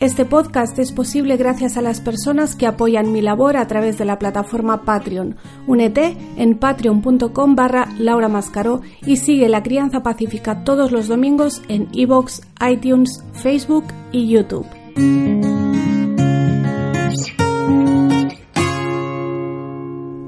[0.00, 4.06] Este podcast es posible gracias a las personas que apoyan mi labor a través de
[4.06, 5.36] la plataforma Patreon.
[5.66, 11.88] Únete en patreon.com barra Laura Mascaró y sigue La Crianza Pacífica todos los domingos en
[11.92, 14.66] iVoox, iTunes, Facebook y YouTube.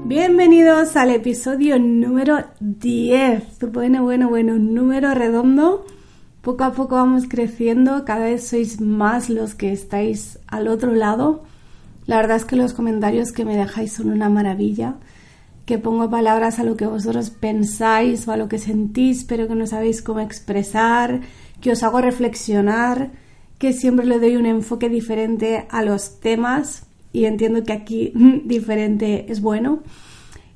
[0.05, 3.71] Bienvenidos al episodio número 10.
[3.71, 5.83] Bueno, bueno, bueno, número redondo
[6.43, 11.45] poco a poco vamos creciendo, cada vez sois más los que estáis al otro lado.
[12.05, 14.95] La verdad es que los comentarios que me dejáis son una maravilla,
[15.65, 19.55] que pongo palabras a lo que vosotros pensáis o a lo que sentís, pero que
[19.55, 21.21] no sabéis cómo expresar,
[21.61, 23.11] que os hago reflexionar,
[23.57, 28.11] que siempre le doy un enfoque diferente a los temas y entiendo que aquí
[28.43, 29.81] diferente es bueno.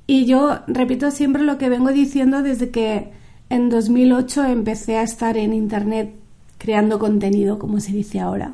[0.05, 3.15] Y yo repito siempre lo que vengo diciendo desde que
[3.49, 6.13] en 2008 empecé a estar en Internet
[6.57, 8.53] creando contenido, como se dice ahora,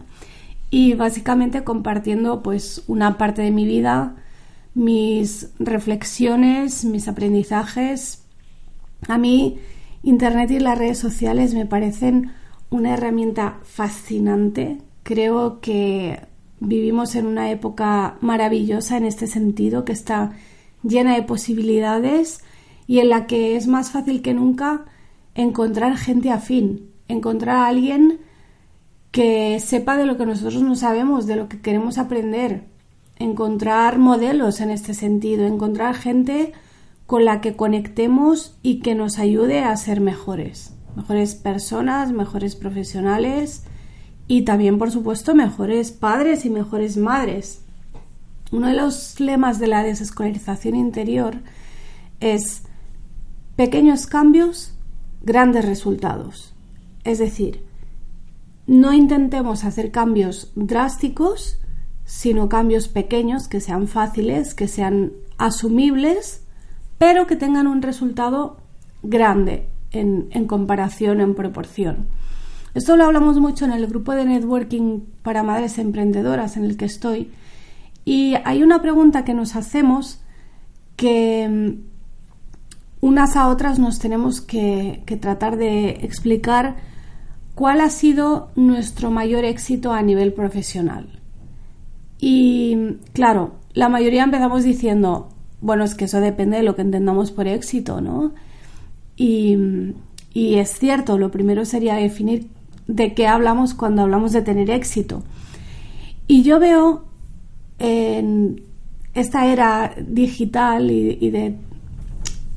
[0.70, 4.16] y básicamente compartiendo pues una parte de mi vida,
[4.74, 8.24] mis reflexiones, mis aprendizajes.
[9.08, 9.60] A mí
[10.04, 12.32] Internet y las redes sociales me parecen
[12.70, 14.80] una herramienta fascinante.
[15.04, 16.20] Creo que
[16.60, 20.32] vivimos en una época maravillosa en este sentido, que está
[20.84, 22.44] llena de posibilidades
[22.88, 24.86] y en la que es más fácil que nunca
[25.36, 28.20] encontrar gente afín, encontrar a alguien
[29.12, 32.64] que sepa de lo que nosotros no sabemos, de lo que queremos aprender,
[33.18, 36.54] encontrar modelos en este sentido, encontrar gente
[37.06, 43.64] con la que conectemos y que nos ayude a ser mejores, mejores personas, mejores profesionales
[44.28, 47.62] y también, por supuesto, mejores padres y mejores madres.
[48.52, 51.36] Uno de los lemas de la desescolarización interior
[52.20, 52.64] es
[53.56, 54.74] pequeños cambios,
[55.22, 56.54] grandes resultados.
[57.04, 57.64] Es decir,
[58.66, 61.60] no intentemos hacer cambios drásticos,
[62.06, 66.46] sino cambios pequeños que sean fáciles, que sean asumibles,
[66.98, 68.58] pero que tengan un resultado
[69.02, 72.08] grande en, comparación, en proporción.
[72.74, 76.86] Esto lo hablamos mucho en el grupo de networking para madres emprendedoras en el que
[76.86, 77.32] estoy.
[78.04, 80.22] Y hay una pregunta que nos hacemos
[80.96, 81.78] que
[83.04, 86.78] unas a otras nos tenemos que, tratar de explicar
[87.54, 91.20] cuál ha sido nuestro mayor éxito a nivel profesional.
[92.18, 92.78] Y
[93.12, 95.28] claro, la mayoría empezamos diciendo,
[95.60, 98.32] bueno, es que eso depende de lo que entendamos por éxito, ¿no?
[99.18, 99.58] Y,
[100.34, 102.48] es cierto, lo primero sería definir
[102.88, 105.24] de qué hablamos cuando hablamos de tener éxito.
[106.26, 107.04] Y yo veo
[107.80, 108.64] en
[109.14, 111.58] esta era digital y de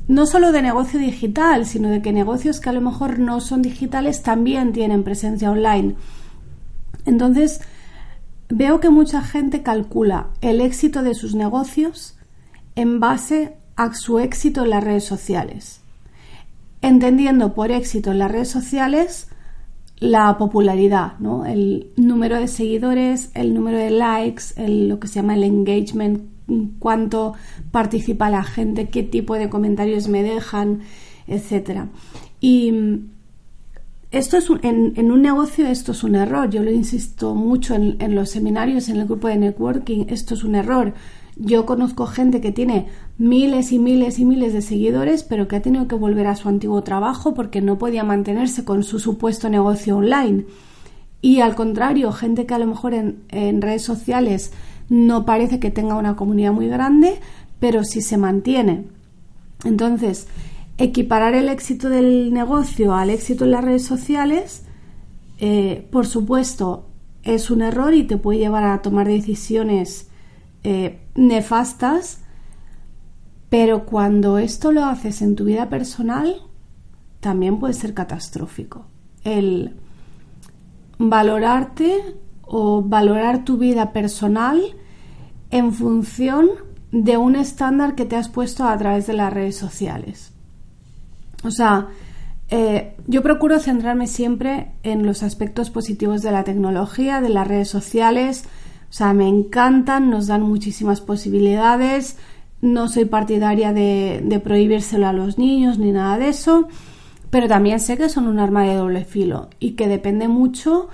[0.07, 3.61] no solo de negocio digital, sino de que negocios que a lo mejor no son
[3.61, 5.95] digitales también tienen presencia online.
[7.05, 7.61] Entonces,
[8.49, 12.17] veo que mucha gente calcula el éxito de sus negocios
[12.75, 15.81] en base a su éxito en las redes sociales,
[16.81, 19.27] entendiendo por éxito en las redes sociales
[19.99, 21.45] la popularidad, ¿no?
[21.45, 26.36] el número de seguidores, el número de likes, lo que se llama el engagement
[26.79, 27.33] cuánto
[27.71, 30.81] participa la gente, qué tipo de comentarios me dejan,
[31.27, 31.89] etcétera.
[32.39, 33.09] Y mm,
[34.11, 36.49] esto es en, un negocio esto es un error.
[36.49, 40.55] Yo lo insisto mucho en, los seminarios, en el grupo de networking, esto es un
[40.55, 40.93] error.
[41.35, 45.61] Yo conozco gente que tiene miles y miles y miles de seguidores, pero que ha
[45.61, 49.97] tenido que volver a su antiguo trabajo porque no podía mantenerse con su supuesto negocio
[49.97, 50.45] online.
[51.21, 54.51] Y al contrario, gente que a lo mejor en redes sociales
[54.89, 57.19] no parece que tenga una comunidad muy grande,
[57.59, 58.85] pero sí se mantiene.
[59.63, 60.27] Entonces,
[60.77, 64.63] equiparar el éxito del negocio al éxito en las redes sociales,
[65.39, 66.87] eh, por supuesto,
[67.23, 70.09] es un error y te puede llevar a tomar decisiones
[70.63, 72.21] eh, nefastas,
[73.49, 76.41] pero cuando esto lo haces en tu vida personal,
[77.19, 78.85] también puede ser catastrófico.
[79.23, 79.75] El
[80.97, 82.15] valorarte
[82.47, 84.61] o valorar tu vida personal
[85.51, 86.49] en función
[86.91, 90.31] de un estándar que te has puesto a través de las redes sociales.
[91.43, 91.87] O sea,
[92.49, 97.69] eh, yo procuro centrarme siempre en los aspectos positivos de la tecnología, de las redes
[97.69, 98.45] sociales.
[98.89, 102.17] O sea, me encantan, nos dan muchísimas posibilidades.
[102.61, 106.69] No soy partidaria de, de prohibírselo a los niños ni nada de eso.
[107.29, 110.87] Pero también sé que son un arma de doble filo y que depende mucho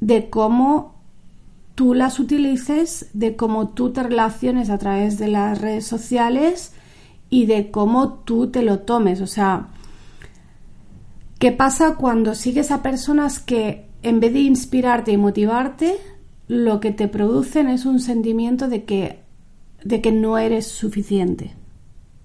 [0.00, 0.96] de cómo
[1.76, 6.72] tú las utilices, de cómo tú te relaciones a través de las redes sociales
[7.28, 9.20] y de cómo tú te lo tomes.
[9.20, 9.68] O sea,
[11.38, 15.96] ¿qué pasa cuando sigues a personas que en vez de inspirarte y motivarte,
[16.48, 19.20] lo que te producen es un sentimiento de que,
[19.84, 21.54] de que no eres suficiente,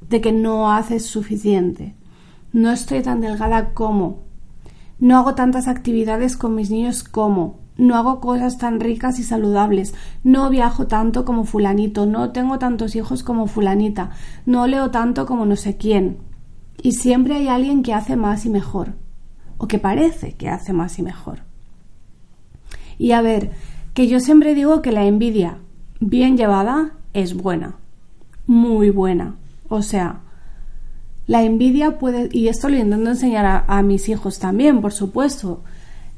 [0.08, 1.94] de que no haces suficiente?
[2.54, 4.20] No estoy tan delgada como.
[5.00, 9.94] No hago tantas actividades con mis niños como no hago cosas tan ricas y saludables,
[10.24, 14.12] no viajo tanto como fulanito, no tengo tantos hijos como fulanita,
[14.46, 16.18] no leo tanto como no sé quién.
[16.82, 18.94] Y siempre hay alguien que hace más y mejor,
[19.58, 21.40] o que parece que hace más y mejor.
[22.98, 23.52] Y a ver,
[23.94, 25.58] que yo siempre digo que la envidia
[26.00, 27.78] bien llevada es buena,
[28.48, 29.36] muy buena.
[29.70, 30.22] O sea,
[31.28, 35.64] la envidia puede, y esto lo intento enseñar a, a mis hijos también, por supuesto,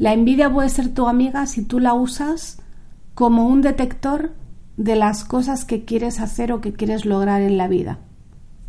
[0.03, 2.57] la envidia puede ser tu amiga si tú la usas
[3.13, 4.33] como un detector
[4.75, 7.99] de las cosas que quieres hacer o que quieres lograr en la vida.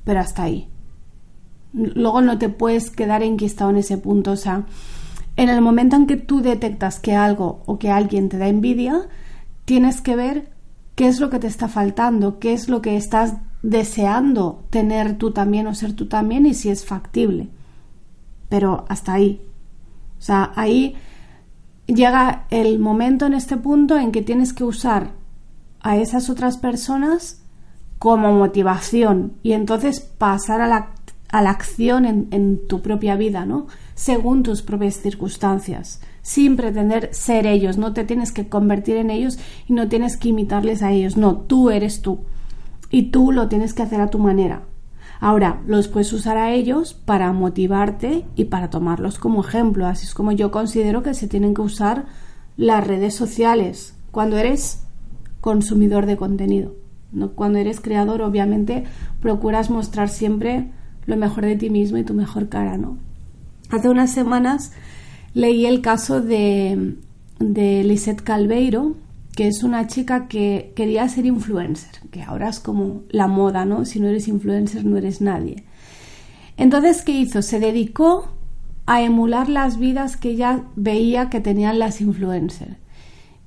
[0.05, 0.69] Pero hasta ahí.
[1.73, 4.31] Luego no te puedes quedar enquistado en ese punto.
[4.31, 4.67] O sea,
[5.35, 9.09] en el momento en que tú detectas que algo o que alguien te da envidia,
[9.65, 10.53] tienes que ver
[10.95, 15.33] qué es lo que te está faltando, qué es lo que estás deseando tener tú
[15.33, 17.49] también o ser tú también y si es factible.
[18.49, 19.41] Pero hasta ahí.
[20.17, 20.95] O sea, ahí
[21.87, 25.11] llega el momento en este punto en que tienes que usar
[25.81, 27.43] a esas otras personas
[27.99, 30.91] como motivación y entonces pasar a la,
[31.29, 33.67] a la acción en, en, tu propia vida, ¿no?
[33.95, 39.39] Según tus propias circunstancias, sin pretender ser ellos, no te tienes que convertir en ellos
[39.69, 42.21] y no tienes que imitarles a ellos, no, tú eres tú
[42.91, 44.63] y tú lo tienes que hacer a tu manera.
[45.21, 49.87] Ahora, los puedes usar a ellos para motivarte y para tomarlos como ejemplo.
[49.87, 52.07] Así es como yo considero que se tienen que usar
[52.57, 54.87] las redes sociales cuando eres
[55.41, 56.75] consumidor de contenido.
[57.13, 57.31] ¿no?
[57.33, 58.85] Cuando eres creador, obviamente,
[59.21, 60.71] procuras mostrar siempre
[61.07, 62.99] lo mejor de ti mismo y tu mejor cara, ¿no?
[63.71, 64.73] Hace unas semanas
[65.33, 66.97] leí el caso de,
[67.39, 68.95] de Lisette Calveiro,
[69.35, 73.85] que es una chica que quería ser influencer, que ahora es como la moda, ¿no?
[73.85, 75.65] Si no eres influencer no eres nadie.
[76.57, 77.43] Entonces, ¿qué hizo?
[77.43, 78.29] Se dedicó
[78.87, 82.77] a emular las vidas que ella veía que tenían las influencers.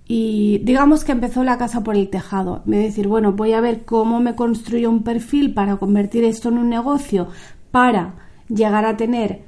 [0.10, 2.62] Y digamos que empezó la casa por el tejado.
[2.66, 6.57] Me decir, bueno, voy a ver cómo me construyo un perfil para convertir esto en
[6.57, 7.28] un negocio,
[7.72, 8.16] para
[8.48, 9.42] llegar a tener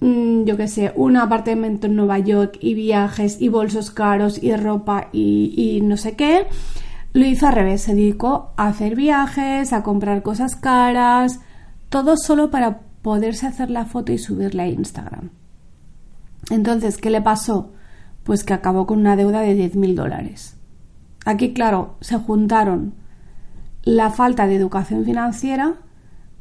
[0.00, 4.54] Mm, yo qué sé, un apartamento en Nueva York y viajes y bolsos caros y
[4.54, 6.46] ropa y, no sé qué,
[7.12, 11.40] lo hizo al revés, se dedicó a hacer viajes, a comprar cosas caras,
[11.88, 15.30] todo solo para poderse hacer la foto y subirla a Instagram.
[16.50, 17.72] Entonces, ¿qué le pasó?
[18.22, 20.56] Pues que acabó con una deuda de 10.000 dólares.
[21.24, 22.94] Aquí, claro, se juntaron
[23.82, 25.74] la falta de educación financiera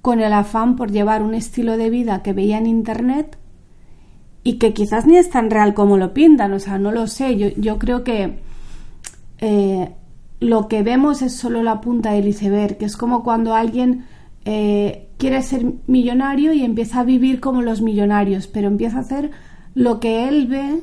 [0.01, 3.37] con el afán por llevar un estilo de vida que veía en Internet
[4.47, 7.35] y que quizás ni es tan real como lo pintan, o sea, no lo sé,
[7.35, 8.39] yo, yo creo que
[9.39, 9.89] eh,
[10.39, 14.05] lo que vemos es solo la punta del iceberg, que es como cuando alguien
[14.45, 19.31] eh, quiere ser millonario y empieza a vivir como los millonarios, pero empieza a hacer
[19.73, 20.79] lo que él ve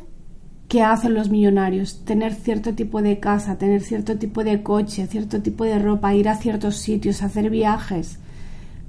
[0.68, 5.40] que hacen los millonarios, tener cierto tipo de casa, tener cierto tipo de coche, cierto
[5.40, 8.18] tipo de ropa, ir a ciertos sitios, hacer viajes.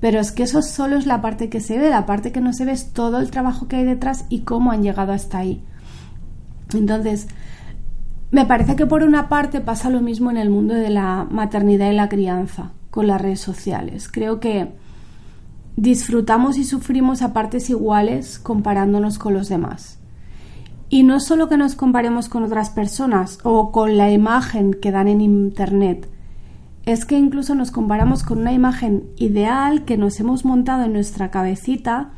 [0.06, 2.54] Pero es que eso solo es la parte que se ve, la parte que no
[2.54, 5.64] se ve es todo el trabajo que hay detrás y cómo han llegado hasta ahí.
[6.76, 7.28] Entonces,
[8.30, 11.90] me parece que por una parte pasa lo mismo en el mundo de la maternidad
[11.90, 14.08] y la crianza con las redes sociales.
[14.08, 14.76] Creo que
[15.76, 19.98] disfrutamos y sufrimos a partes iguales comparándonos con los demás.
[20.88, 25.08] Y no solo que nos comparemos con otras personas o con la imagen que dan
[25.08, 26.08] en Internet,
[26.86, 31.32] es que incluso nos comparamos con una imagen ideal que nos hemos montado en nuestra
[31.32, 32.12] cabecita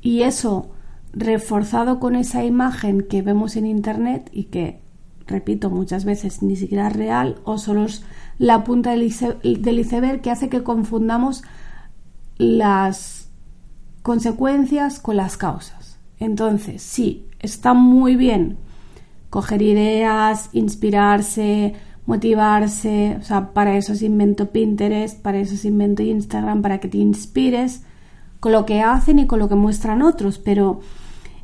[0.00, 0.70] Y eso
[1.12, 4.82] reforzado con esa imagen que vemos en internet y que,
[5.26, 8.04] repito, muchas veces ni siquiera es real o solo es
[8.38, 11.42] la punta del, iceberg que hace que confundamos
[12.36, 13.30] las
[14.02, 15.98] consecuencias con las causas.
[16.18, 18.58] Entonces, sí, está muy bien
[19.30, 21.74] coger ideas, inspirarse,
[22.06, 26.88] motivarse, o sea, para eso se invento Pinterest, para eso se invento Instagram, para que
[26.88, 27.82] te inspires
[28.40, 30.80] con lo que hacen y con lo que muestran otros, pero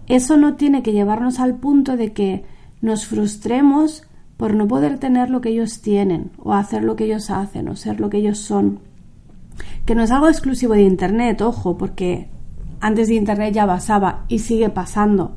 [0.06, 2.44] eso no tiene que llevarnos al punto de que
[2.80, 4.04] nos frustremos
[4.36, 7.76] por no poder tener lo que ellos tienen, o hacer lo que ellos hacen, o
[7.76, 8.80] ser lo que ellos son.
[9.84, 12.28] Que no es algo exclusivo de Internet, ojo, porque
[12.80, 15.36] antes de Internet ya pasaba y sigue pasando.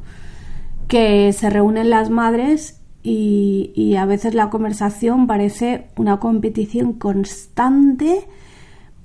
[0.87, 8.27] Que se reúnen las madres y, y a veces la conversación parece una competición constante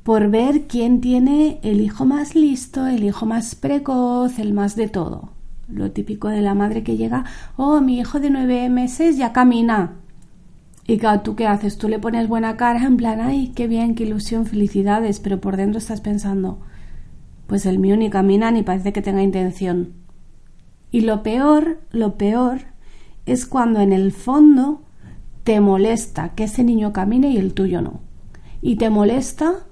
[0.03, 4.89] por ver quién tiene el hijo más listo, el hijo más precoz, el más de
[4.89, 5.41] todo
[5.73, 7.25] lo típico de la madre que llega,
[7.57, 9.97] oh, mi hijo de nueve meses ya camina.
[10.87, 11.79] Y claro, ¿tú qué haces?
[11.79, 15.57] Tú le pones buena cara en plan, ay, qué bien, qué ilusión, felicidades, pero por
[15.57, 16.61] dentro estás pensando,
[17.47, 19.93] pues el mío ni camina ni parece que tenga intención.
[20.91, 22.63] Y lo peor, lo peor,
[23.33, 24.83] es cuando en el fondo
[25.45, 28.01] te molesta que ese niño camine y el tuyo no.
[28.61, 29.67] Y te molesta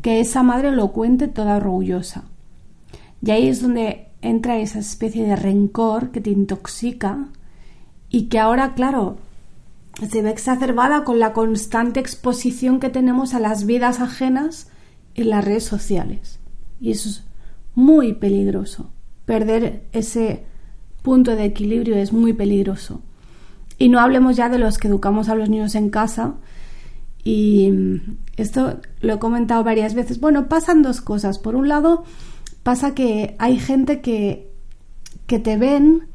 [0.00, 2.24] que esa madre lo cuente toda orgullosa.
[3.24, 7.28] Y ahí es donde entra esa especie de rencor que te intoxica
[8.08, 9.16] y que ahora, claro,
[10.08, 14.68] se ve exacerbada con la constante exposición que tenemos a las vidas ajenas
[15.14, 16.40] en las redes sociales.
[16.80, 17.24] Y eso es
[17.74, 18.90] muy peligroso.
[19.24, 20.44] Perder ese
[21.02, 23.00] punto de equilibrio es muy peligroso.
[23.78, 26.34] Y no hablemos ya de los que educamos a los niños en casa.
[27.24, 27.72] Y
[28.36, 30.20] esto lo he comentado varias veces.
[30.20, 31.38] Bueno, pasan dos cosas.
[31.38, 32.04] Por un lado,
[32.62, 34.50] pasa que hay gente que,
[35.26, 36.08] que te ven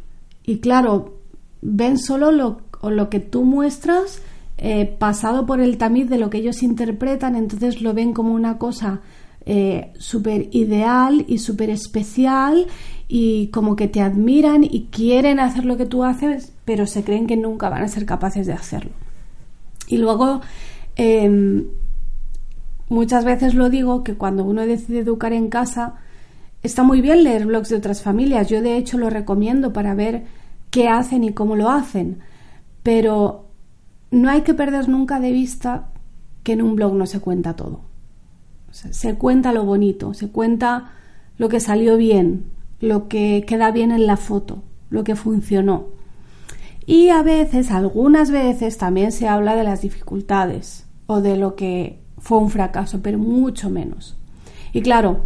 [0.46, 1.18] y claro,
[1.62, 4.22] ven solo lo, lo que tú muestras
[4.58, 8.58] eh, pasado por el tamiz de lo que ellos interpretan, entonces lo ven como una
[8.58, 9.02] cosa
[9.46, 12.66] eh, súper ideal y súper especial
[13.08, 17.28] y como que te admiran y quieren hacer lo que tú haces, pero se creen
[17.28, 18.92] que nunca van a ser capaces de hacerlo.
[19.88, 20.42] Y luego,
[20.96, 21.66] em,
[22.90, 25.96] muchas veces lo digo que cuando uno decide educar en casa,
[26.64, 30.26] Está muy bien leer blogs de otras familias, yo de hecho lo recomiendo para ver
[30.72, 32.20] qué hacen y cómo lo hacen,
[32.84, 33.46] pero
[34.12, 35.90] no hay que perder nunca de vista
[36.44, 37.82] que en un blog no se cuenta todo.
[38.72, 40.92] se cuenta lo bonito, se cuenta
[41.38, 42.46] lo que salió bien,
[42.80, 45.86] lo que queda bien en la foto, lo que funcionó.
[46.86, 52.00] Y a veces, algunas veces, también se habla de las dificultades o de lo que
[52.18, 54.16] fue un fracaso, pero mucho menos.
[54.74, 55.26] Y claro,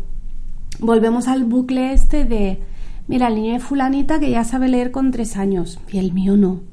[0.80, 2.60] volvemos al bucle este de,
[3.08, 6.38] mira, el niño de fulanita que ya sabe leer con tres años y el mío
[6.38, 6.71] no.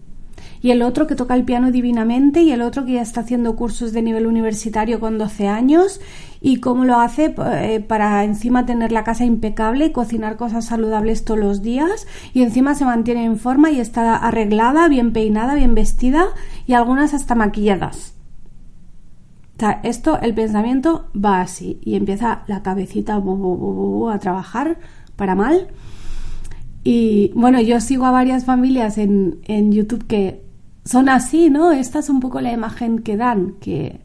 [0.60, 3.56] Y el otro que toca el piano divinamente y el otro que ya está haciendo
[3.56, 6.00] cursos de nivel universitario con 12 años.
[6.40, 11.40] Y cómo lo hace eh, para encima tener la casa impecable cocinar cosas saludables todos
[11.40, 12.06] los días.
[12.32, 16.26] Y encima se mantiene en forma y está arreglada, bien peinada, bien vestida
[16.66, 18.14] y algunas hasta maquilladas.
[19.82, 24.78] Esto, el pensamiento va así y empieza la cabecita a trabajar
[25.16, 25.68] para mal.
[26.84, 30.47] Y bueno, yo sigo a varias familias en, en YouTube que
[30.88, 31.70] son así, ¿no?
[31.70, 34.00] Esta es un poco la imagen que dan, que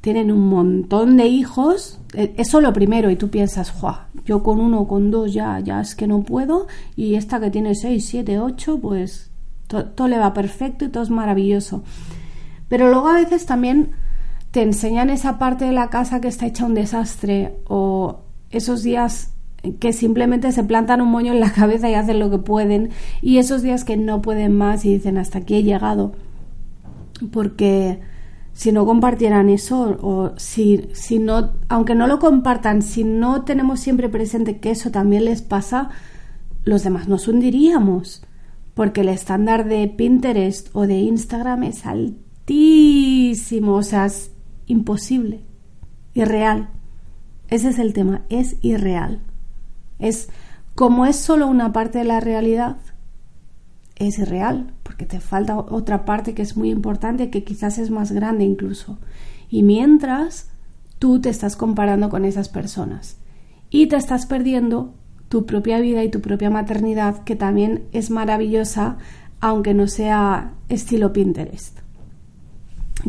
[0.00, 2.00] tienen un montón de hijos.
[2.14, 4.08] E, eso lo primero, y tú piensas, ¡Jua!
[4.24, 6.66] yo con uno o con dos ya, ya es que no puedo,
[6.96, 9.32] y esta que tiene seis, siete, ocho, pues
[9.66, 11.82] todo le va perfecto y todo es maravilloso.
[12.68, 13.90] Pero luego a veces también
[14.50, 19.33] te enseñan esa parte de la casa que está hecha un desastre o esos días
[19.72, 22.90] que simplemente se plantan un moño en la cabeza y hacen lo que pueden
[23.22, 26.12] y esos días que no pueden más y dicen hasta aquí he llegado
[27.30, 28.00] porque
[28.52, 33.80] si no compartieran eso o si, si no, aunque no lo compartan, si no tenemos
[33.80, 35.90] siempre presente que eso también les pasa,
[36.64, 38.22] los demás nos hundiríamos
[38.74, 44.08] porque el estándar de Pinterest o de Instagram es altísimo, o sea,
[44.66, 45.40] imposible,
[46.14, 46.70] irreal.
[47.48, 49.20] Ese es el tema, es irreal.
[49.98, 50.28] Es
[50.74, 52.76] como es solo una parte de la realidad,
[53.96, 58.12] es irreal, porque te falta otra parte que es muy importante, que quizás es más
[58.12, 58.98] grande incluso.
[59.48, 60.50] Y mientras
[60.98, 63.18] tú te estás comparando con esas personas
[63.70, 64.94] y te estás perdiendo
[65.28, 68.98] tu propia vida y tu propia maternidad, que también es maravillosa,
[69.40, 71.78] aunque no sea estilo Pinterest.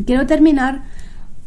[0.04, 0.84] Quiero terminar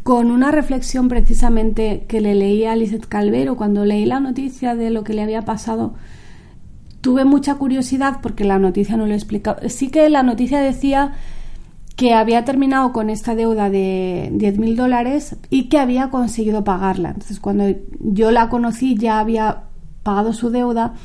[0.10, 4.90] con una reflexión precisamente que le leí a Lizeth Calvero cuando leí la noticia de
[4.90, 5.94] lo que le había pasado
[7.00, 9.70] tuve mucha curiosidad porque la noticia no lo explicaba.
[9.70, 11.14] Sí que la noticia decía
[11.96, 17.10] que había terminado con esta deuda de 10.000 dólares y que había conseguido pagarla.
[17.10, 17.66] Entonces, cuando
[18.00, 19.66] yo la conocí ya había
[20.02, 20.96] pagado su deuda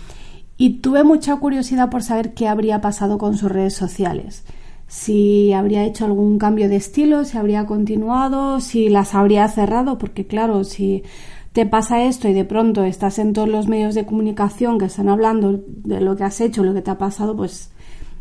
[0.57, 4.47] y tuve mucha curiosidad por saber qué habría pasado con sus redes sociales.
[4.87, 10.27] Si habría hecho algún cambio de estilo, si habría continuado, si las habría cerrado, porque
[10.27, 11.03] claro, si
[11.53, 15.09] te pasa esto y de pronto estás en todos los medios de comunicación que están
[15.09, 17.71] hablando de lo que has hecho, lo que te ha pasado, pues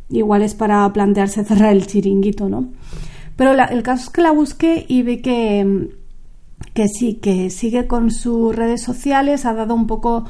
[0.09, 2.69] igual es para plantearse cerrar el chiringuito, ¿no?
[3.35, 5.89] Pero el caso es que la busqué y vi que,
[6.73, 10.25] que sí, que sigue con sus redes sociales, ha dado un poco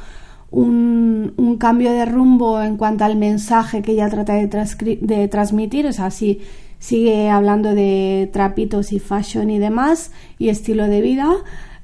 [0.53, 6.09] un, cambio de rumbo en cuanto al mensaje que ella trata de, transmitir, o sea,
[6.11, 11.31] sigue hablando de trapitos y fashion y demás y estilo de vida,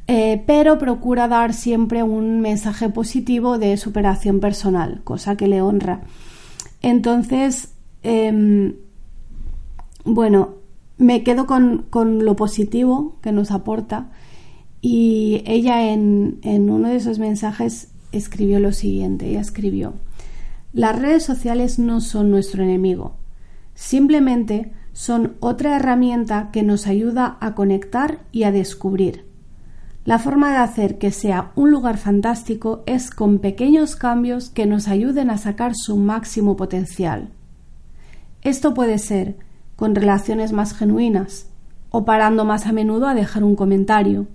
[0.07, 6.01] eh, pero procura dar siempre un mensaje positivo de superación personal, cosa que le honra.
[6.81, 7.69] Entonces,
[8.03, 8.75] Em,
[10.05, 10.55] bueno,
[10.97, 11.85] me quedo con,
[12.23, 14.11] lo positivo que nos aporta
[14.81, 19.93] y ella en, en uno de esos mensajes escribió lo siguiente, ella escribió,
[20.73, 23.15] las redes sociales no son nuestro enemigo,
[23.73, 29.25] simplemente son otra herramienta que nos ayuda a conectar y a descubrir.
[30.05, 34.87] La forma de hacer que sea un lugar fantástico es con pequeños cambios que nos
[34.87, 37.29] ayuden a sacar su máximo potencial.
[38.41, 39.37] Esto puede ser
[39.75, 41.47] con relaciones más genuinas
[41.91, 44.27] o parando más a menudo a dejar un comentario.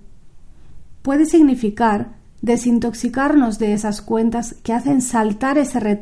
[1.01, 2.15] Puede significar
[2.45, 5.99] desintoxicarnos de esas cuentas que hacen saltar ese,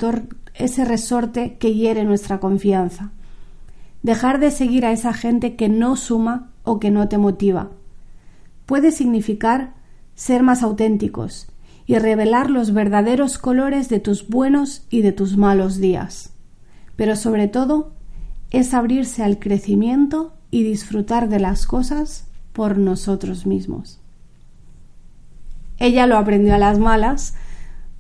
[0.54, 3.12] ese resorte que hiere nuestra confianza.
[4.02, 7.72] Dejar de seguir a esa gente que no suma o que no te motiva.
[8.66, 9.74] Puede significar
[10.16, 11.48] ser más auténticos
[11.86, 16.34] y revelar los verdaderos colores de tus buenos y de tus malos días
[16.96, 17.92] pero sobre todo
[18.52, 24.00] es abrirse al crecimiento y disfrutar de las cosas por nosotros mismos.
[25.84, 27.34] Ella lo aprendió a las malas,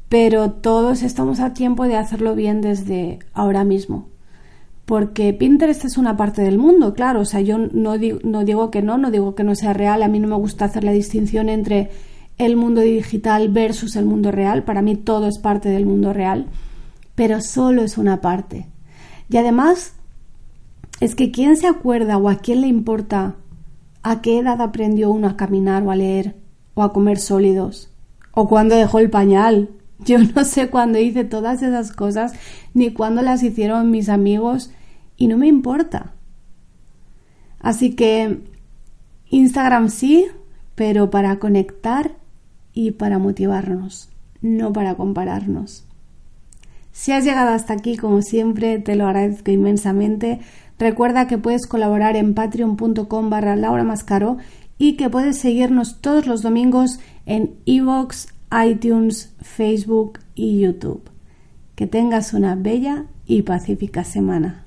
[0.07, 4.07] pero todos estamos a tiempo de hacerlo bien desde ahora mismo.
[4.85, 8.97] Porque Pinterest es una parte del mundo, claro, o sea, yo no digo, que no,
[8.97, 11.89] no digo que no sea real, a mí no me gusta hacer la distinción entre
[12.37, 16.47] el mundo digital versus el mundo real, para mí todo es parte del mundo real,
[17.15, 18.65] pero solo es una parte.
[19.29, 19.91] Y además,
[21.01, 23.35] es que ¿quién se acuerda o a quién le importa
[24.03, 26.42] a qué edad aprendió uno a caminar o a leer
[26.73, 27.89] o a comer sólidos?
[28.31, 29.69] ¿O cuándo dejó el pañal?
[29.99, 32.33] Yo no sé cuándo hice todas esas cosas
[32.73, 34.71] ni cuándo las hicieron mis amigos
[35.17, 36.13] y no me importa.
[37.59, 38.41] Así que
[39.29, 40.27] Instagram sí,
[40.75, 42.11] pero para conectar
[42.73, 44.09] y para motivarnos,
[44.41, 45.85] no para compararnos.
[46.91, 50.39] Si has llegado hasta aquí, como siempre, te lo agradezco inmensamente.
[50.77, 54.37] Recuerda que puedes colaborar en patreon.com barra Laura Mascaro
[54.83, 58.27] y que puedes seguirnos todos los domingos en iVoox,
[58.67, 61.09] iTunes, Facebook y YouTube.
[61.75, 64.62] Que tengas una bella y pacífica semana.